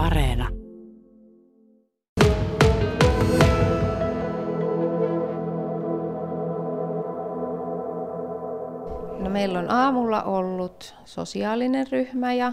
Areena. 0.00 0.48
No 9.18 9.30
meillä 9.30 9.58
on 9.58 9.70
aamulla 9.70 10.22
ollut 10.22 10.94
sosiaalinen 11.04 11.86
ryhmä 11.92 12.32
ja 12.32 12.52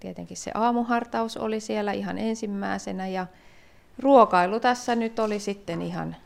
tietenkin 0.00 0.36
se 0.36 0.50
aamuhartaus 0.54 1.36
oli 1.36 1.60
siellä 1.60 1.92
ihan 1.92 2.18
ensimmäisenä 2.18 3.06
ja 3.08 3.26
ruokailu 3.98 4.60
tässä 4.60 4.94
nyt 4.94 5.18
oli 5.18 5.40
sitten 5.40 5.82
ihan 5.82 6.16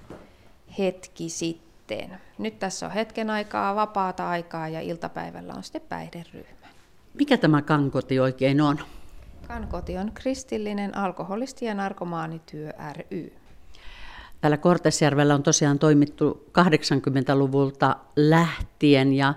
hetki 0.79 1.29
sitten. 1.29 2.19
Nyt 2.39 2.59
tässä 2.59 2.87
on 2.87 2.93
hetken 2.93 3.31
aikaa 3.31 3.75
vapaata 3.75 4.31
aikaa 4.31 4.69
ja 4.69 4.81
iltapäivällä 4.81 5.55
on 5.57 5.63
sitten 5.63 5.83
päihderyhmä. 5.89 6.67
Mikä 7.15 7.37
tämä 7.37 7.63
kankoti 7.63 8.21
oikein 8.21 8.61
on? 8.61 8.79
Kankoti 9.53 9.99
on 9.99 10.13
kristillinen 10.15 10.97
alkoholisti- 10.97 11.65
ja 11.65 11.75
narkomaanityö 11.75 12.71
ry. 12.93 13.33
Täällä 14.41 14.57
Kortesjärvellä 14.57 15.35
on 15.35 15.43
tosiaan 15.43 15.79
toimittu 15.79 16.47
80-luvulta 16.53 17.97
lähtien 18.17 19.13
ja 19.13 19.35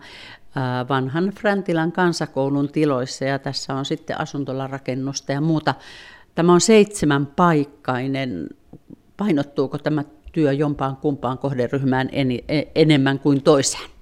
vanhan 0.90 1.30
Fräntilän 1.40 1.92
kansakoulun 1.92 2.70
tiloissa 2.70 3.26
ja 3.26 3.40
tässä 3.40 3.74
on 3.74 3.86
sitten 3.86 4.22
asuntolarakennusta 4.22 5.32
ja 5.32 5.42
muuta. 5.42 5.76
Tämä 6.36 6.54
on 6.54 6.62
seitsemän 6.62 7.26
paikkainen. 7.26 8.50
Painottuuko 9.18 9.78
tämä 9.78 10.04
työ 10.32 10.52
jompaan 10.52 10.98
kumpaan 10.98 11.38
kohderyhmään 11.38 12.10
e, 12.48 12.64
enemmän 12.76 13.20
kuin 13.20 13.44
toiseen? 13.44 13.95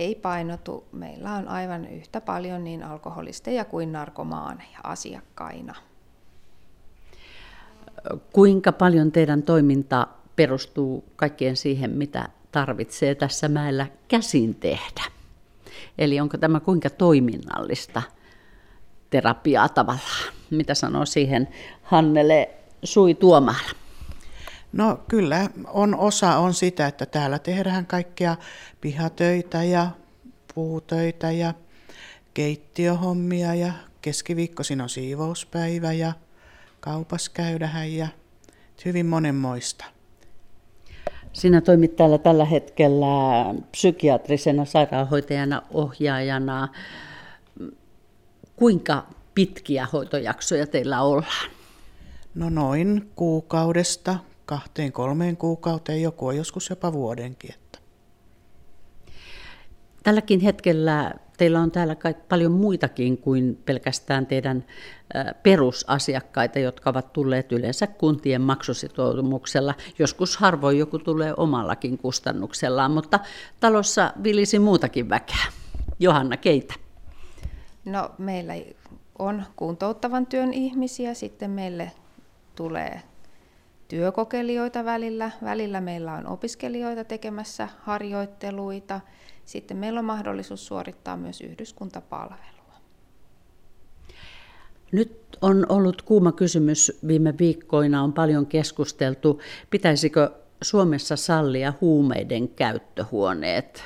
Ei 0.00 0.14
painotu. 0.14 0.84
Meillä 0.92 1.32
on 1.32 1.48
aivan 1.48 1.84
yhtä 1.84 2.20
paljon 2.20 2.64
niin 2.64 2.82
alkoholisteja 2.82 3.64
kuin 3.64 3.92
narkomaaneja 3.92 4.78
asiakkaina. 4.84 5.74
Kuinka 8.32 8.72
paljon 8.72 9.12
teidän 9.12 9.42
toiminta 9.42 10.06
perustuu 10.36 11.04
kaikkeen 11.16 11.56
siihen, 11.56 11.90
mitä 11.90 12.28
tarvitsee 12.52 13.14
tässä 13.14 13.48
mäellä 13.48 13.86
käsin 14.08 14.54
tehdä? 14.54 15.02
Eli 15.98 16.20
onko 16.20 16.38
tämä 16.38 16.60
kuinka 16.60 16.90
toiminnallista 16.90 18.02
terapiaa 19.10 19.68
tavallaan? 19.68 20.32
Mitä 20.50 20.74
sanoo 20.74 21.06
siihen 21.06 21.48
Hannele 21.82 22.50
Sui 22.84 23.14
Tuomaala? 23.14 23.79
No 24.72 25.00
kyllä, 25.08 25.50
on 25.66 25.94
osa 25.94 26.36
on 26.36 26.54
sitä, 26.54 26.86
että 26.86 27.06
täällä 27.06 27.38
tehdään 27.38 27.86
kaikkia 27.86 28.36
pihatöitä 28.80 29.64
ja 29.64 29.90
puutöitä 30.54 31.30
ja 31.30 31.54
keittiöhommia 32.34 33.54
ja 33.54 33.72
keskiviikkoisin 34.02 34.80
on 34.80 34.88
siivouspäivä 34.88 35.92
ja 35.92 36.12
kaupas 36.80 37.28
käydähän 37.28 37.92
ja 37.92 38.08
hyvin 38.84 39.06
monenmoista. 39.06 39.84
Sinä 41.32 41.60
toimit 41.60 41.96
täällä 41.96 42.18
tällä 42.18 42.44
hetkellä 42.44 43.06
psykiatrisena 43.70 44.64
sairaanhoitajana, 44.64 45.62
ohjaajana. 45.70 46.68
Kuinka 48.56 49.06
pitkiä 49.34 49.88
hoitojaksoja 49.92 50.66
teillä 50.66 51.02
ollaan? 51.02 51.50
No 52.34 52.50
noin 52.50 53.10
kuukaudesta 53.16 54.18
kahteen 54.50 54.92
kolmeen 54.92 55.36
kuukauteen, 55.36 56.02
joku 56.02 56.26
on 56.26 56.36
joskus 56.36 56.70
jopa 56.70 56.92
vuodenkin. 56.92 57.54
Että. 57.54 57.78
Tälläkin 60.02 60.40
hetkellä 60.40 61.14
teillä 61.36 61.60
on 61.60 61.70
täällä 61.70 61.96
paljon 62.28 62.52
muitakin 62.52 63.18
kuin 63.18 63.62
pelkästään 63.64 64.26
teidän 64.26 64.64
perusasiakkaita, 65.42 66.58
jotka 66.58 66.90
ovat 66.90 67.12
tulleet 67.12 67.52
yleensä 67.52 67.86
kuntien 67.86 68.40
maksusitoumuksella. 68.40 69.74
Joskus 69.98 70.36
harvoin 70.36 70.78
joku 70.78 70.98
tulee 70.98 71.34
omallakin 71.36 71.98
kustannuksellaan, 71.98 72.90
mutta 72.90 73.20
talossa 73.60 74.12
vilisi 74.22 74.58
muutakin 74.58 75.08
väkeä. 75.08 75.46
Johanna, 75.98 76.36
keitä? 76.36 76.74
No 77.84 78.10
meillä 78.18 78.54
on 79.18 79.44
kuntouttavan 79.56 80.26
työn 80.26 80.52
ihmisiä, 80.52 81.14
sitten 81.14 81.50
meille 81.50 81.92
tulee 82.56 83.02
työkokeilijoita 83.90 84.84
välillä. 84.84 85.30
Välillä 85.44 85.80
meillä 85.80 86.12
on 86.12 86.26
opiskelijoita 86.26 87.04
tekemässä 87.04 87.68
harjoitteluita. 87.78 89.00
Sitten 89.44 89.76
meillä 89.76 89.98
on 89.98 90.04
mahdollisuus 90.04 90.66
suorittaa 90.66 91.16
myös 91.16 91.40
yhdyskuntapalvelua. 91.40 92.74
Nyt 94.92 95.38
on 95.42 95.66
ollut 95.68 96.02
kuuma 96.02 96.32
kysymys 96.32 97.00
viime 97.06 97.38
viikkoina, 97.38 98.02
on 98.02 98.12
paljon 98.12 98.46
keskusteltu, 98.46 99.40
pitäisikö 99.70 100.30
Suomessa 100.62 101.16
sallia 101.16 101.72
huumeiden 101.80 102.48
käyttöhuoneet. 102.48 103.82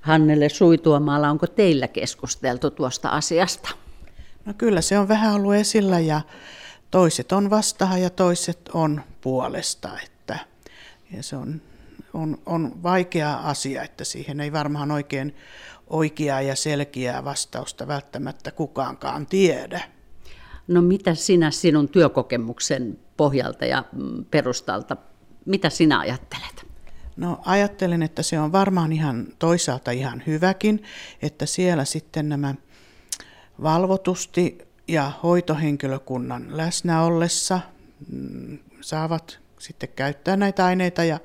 Hannele 0.00 0.48
Suituomaalla, 0.48 1.30
onko 1.30 1.46
teillä 1.46 1.88
keskusteltu 1.88 2.70
tuosta 2.70 3.08
asiasta? 3.08 3.68
No 4.44 4.54
kyllä 4.58 4.80
se 4.80 4.98
on 4.98 5.08
vähän 5.08 5.34
ollut 5.34 5.54
esillä 5.54 6.00
ja 6.00 6.20
toiset 6.92 7.32
on 7.32 7.50
vastaan 7.50 8.02
ja 8.02 8.10
toiset 8.10 8.70
on 8.72 9.02
puolesta. 9.20 9.88
Että, 10.04 10.38
ja 11.16 11.22
se 11.22 11.36
on, 11.36 11.62
on, 12.14 12.38
on 12.46 12.82
vaikea 12.82 13.34
asia, 13.34 13.82
että 13.82 14.04
siihen 14.04 14.40
ei 14.40 14.52
varmaan 14.52 14.90
oikein 14.90 15.36
oikeaa 15.86 16.40
ja 16.40 16.56
selkeää 16.56 17.24
vastausta 17.24 17.86
välttämättä 17.86 18.50
kukaankaan 18.50 19.26
tiedä. 19.26 19.80
No 20.68 20.82
mitä 20.82 21.14
sinä 21.14 21.50
sinun 21.50 21.88
työkokemuksen 21.88 22.98
pohjalta 23.16 23.64
ja 23.64 23.84
mm, 23.92 24.24
perustalta, 24.24 24.96
mitä 25.44 25.70
sinä 25.70 25.98
ajattelet? 25.98 26.66
No 27.16 27.40
ajattelen, 27.44 28.02
että 28.02 28.22
se 28.22 28.40
on 28.40 28.52
varmaan 28.52 28.92
ihan 28.92 29.26
toisaalta 29.38 29.90
ihan 29.90 30.22
hyväkin, 30.26 30.82
että 31.22 31.46
siellä 31.46 31.84
sitten 31.84 32.28
nämä 32.28 32.54
valvotusti 33.62 34.71
ja 34.92 35.12
hoitohenkilökunnan 35.22 36.56
läsnä 36.56 37.02
ollessa 37.02 37.60
mm, 38.12 38.58
saavat 38.80 39.38
sitten 39.58 39.88
käyttää 39.96 40.36
näitä 40.36 40.64
aineita 40.64 41.04
ja 41.04 41.18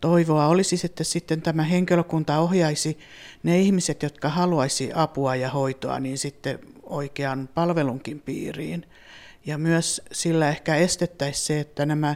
toivoa 0.00 0.46
olisi, 0.46 0.80
että 0.84 1.04
sitten 1.04 1.42
tämä 1.42 1.62
henkilökunta 1.62 2.38
ohjaisi 2.38 2.98
ne 3.42 3.60
ihmiset, 3.60 4.02
jotka 4.02 4.28
haluaisi 4.28 4.90
apua 4.94 5.36
ja 5.36 5.50
hoitoa, 5.50 6.00
niin 6.00 6.18
sitten 6.18 6.58
oikean 6.82 7.48
palvelunkin 7.54 8.20
piiriin. 8.20 8.86
Ja 9.46 9.58
myös 9.58 10.02
sillä 10.12 10.48
ehkä 10.48 10.76
estettäisiin 10.76 11.46
se, 11.46 11.60
että 11.60 11.86
nämä 11.86 12.14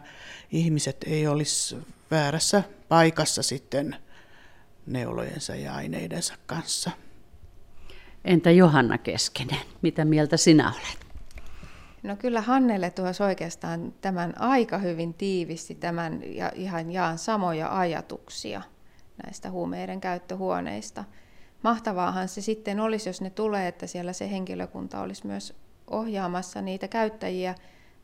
ihmiset 0.53 0.97
ei 1.07 1.27
olisi 1.27 1.77
väärässä 2.11 2.63
paikassa 2.89 3.43
sitten 3.43 3.97
neulojensa 4.87 5.55
ja 5.55 5.75
aineidensa 5.75 6.35
kanssa. 6.47 6.91
Entä 8.25 8.51
Johanna 8.51 8.99
Keskinen, 8.99 9.61
mitä 9.83 10.05
mieltä 10.05 10.37
sinä 10.37 10.73
olet? 10.73 11.05
No 12.03 12.17
kyllä 12.17 12.41
Hannelle 12.41 12.91
tuossa 12.91 13.25
oikeastaan 13.25 13.95
tämän 14.01 14.41
aika 14.41 14.79
hyvin 14.79 15.15
tiivisti 15.15 15.75
tämän 15.75 16.21
ja 16.35 16.53
ihan 16.55 16.91
jaan 16.91 17.19
samoja 17.19 17.79
ajatuksia 17.79 18.63
näistä 19.25 19.51
huumeiden 19.51 20.01
käyttöhuoneista. 20.01 21.05
Mahtavaahan 21.63 22.29
se 22.29 22.41
sitten 22.41 22.81
olisi, 22.81 23.09
jos 23.09 23.21
ne 23.21 23.31
tulee, 23.31 23.69
että 23.69 23.87
siellä 23.87 24.13
se 24.13 24.31
henkilökunta 24.31 25.01
olisi 25.01 25.27
myös 25.27 25.55
ohjaamassa 25.91 26.63
niitä 26.63 26.89
käyttäjiä 26.89 27.55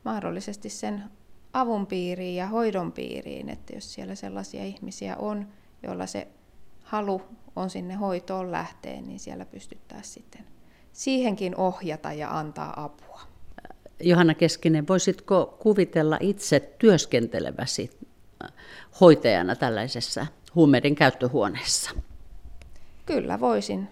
mahdollisesti 0.04 0.68
sen 0.68 1.04
avun 1.52 1.86
piiriin 1.86 2.36
ja 2.36 2.46
hoidon 2.46 2.92
piiriin, 2.92 3.48
että 3.48 3.74
jos 3.76 3.94
siellä 3.94 4.14
sellaisia 4.14 4.64
ihmisiä 4.64 5.16
on, 5.16 5.48
joilla 5.82 6.06
se 6.06 6.28
halu 6.90 7.22
on 7.56 7.70
sinne 7.70 7.94
hoitoon 7.94 8.50
lähteen, 8.52 9.06
niin 9.06 9.20
siellä 9.20 9.44
pystyttäisiin 9.44 10.14
sitten 10.14 10.44
siihenkin 10.92 11.56
ohjata 11.56 12.12
ja 12.12 12.38
antaa 12.38 12.84
apua. 12.84 13.20
Johanna 14.00 14.34
Keskinen, 14.34 14.88
voisitko 14.88 15.56
kuvitella 15.62 16.18
itse 16.20 16.60
työskenteleväsi 16.78 17.90
hoitajana 19.00 19.56
tällaisessa 19.56 20.26
huumeiden 20.54 20.94
käyttöhuoneessa? 20.94 21.90
Kyllä 23.06 23.40
voisin. 23.40 23.88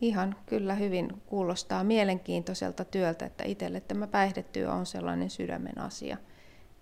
Ihan 0.00 0.36
kyllä 0.46 0.74
hyvin 0.74 1.22
kuulostaa 1.26 1.84
mielenkiintoiselta 1.84 2.84
työltä, 2.84 3.26
että 3.26 3.44
itselle 3.44 3.80
tämä 3.80 4.06
päihdetyö 4.06 4.72
on 4.72 4.86
sellainen 4.86 5.30
sydämen 5.30 5.80
asia. 5.80 6.16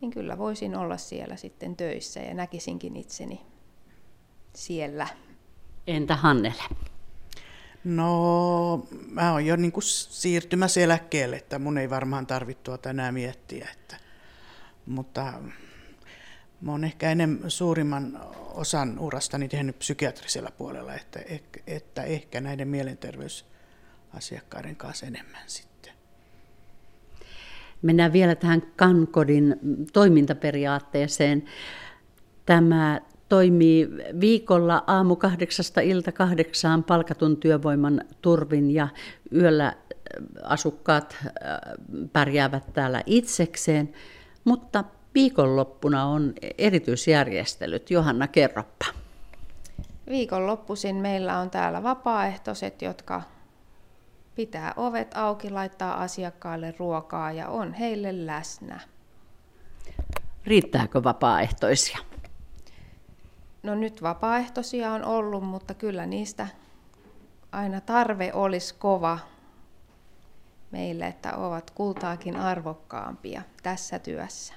Niin 0.01 0.11
kyllä 0.11 0.39
voisin 0.39 0.77
olla 0.77 0.97
siellä 0.97 1.37
sitten 1.37 1.77
töissä 1.77 2.21
ja 2.21 2.35
näkisinkin 2.35 2.97
itseni 2.97 3.41
siellä. 4.55 5.07
Entä 5.89 6.17
Hannele? 6.17 6.63
No, 7.85 8.87
mä 9.11 9.33
oon 9.33 9.47
jo 9.47 9.57
niin 9.57 9.73
kuin 9.73 9.85
siirtymässä 9.85 10.81
eläkkeelle, 10.81 11.37
että 11.37 11.59
mun 11.59 11.79
ei 11.79 11.91
varmaan 11.91 12.27
tarvitse 12.27 12.63
tuota 12.63 12.91
enää 12.91 13.13
miettiä. 13.13 13.69
Että, 13.73 13.97
mutta 14.87 15.33
mä 16.61 16.73
oon 16.73 16.85
ehkä 16.85 17.11
enemmän 17.11 17.51
suurimman 17.51 18.21
osan 18.55 18.99
urastani 18.99 19.49
tehnyt 19.49 19.79
psykiatrisella 19.79 20.51
puolella, 20.51 20.95
että, 20.95 21.21
että 21.67 22.03
ehkä 22.03 22.41
näiden 22.41 22.69
mielenterveysasiakkaiden 22.69 24.77
kanssa 24.77 25.07
enemmän 25.07 25.43
sitten. 25.47 25.93
Mennään 27.83 28.13
vielä 28.13 28.35
tähän 28.35 28.63
Kankodin 28.77 29.57
toimintaperiaatteeseen. 29.93 31.45
Tämä 32.47 33.01
toimii 33.29 33.89
viikolla 34.21 34.85
aamu 34.87 35.17
kahdeksasta 35.17 35.81
ilta 35.81 36.13
kahdeksaan 36.13 36.85
palkatun 36.85 37.37
työvoiman 37.37 38.01
turvin 38.23 38.71
ja 38.71 38.89
yöllä 39.35 39.73
asukkaat 40.43 41.17
pärjäävät 42.13 42.73
täällä 42.73 43.03
itsekseen, 43.07 43.93
mutta 44.45 44.85
viikonloppuna 45.15 46.05
on 46.05 46.33
erityisjärjestelyt. 46.59 47.91
Johanna, 47.91 48.29
kerroppa. 48.29 48.87
Viikonloppuisin 50.09 50.97
meillä 50.97 51.39
on 51.39 51.51
täällä 51.51 51.83
vapaaehtoiset, 51.83 52.83
jotka 52.83 53.23
pitää 54.35 54.75
ovet 54.77 55.17
auki, 55.17 55.51
laittaa 55.51 56.03
asiakkaille 56.03 56.75
ruokaa 56.79 57.33
ja 57.33 57.49
on 57.49 57.73
heille 57.73 58.27
läsnä. 58.27 58.81
Riittääkö 60.47 61.03
vapaaehtoisia? 61.03 61.99
No 63.69 63.75
nyt 63.75 64.03
vapaaehtoisia 64.03 64.93
on 64.93 65.05
ollut, 65.05 65.45
mutta 65.45 65.75
kyllä 65.75 66.07
niistä 66.07 66.47
aina 67.53 67.81
tarve 67.81 68.31
olisi 68.35 68.75
kova 68.75 69.19
meille, 70.71 71.07
että 71.07 71.37
ovat 71.37 71.71
kultaakin 71.71 72.37
arvokkaampia 72.37 73.43
tässä 73.63 73.99
työssä. 73.99 74.55